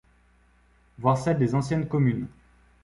[0.97, 2.25] Voir celles des anciennes communes.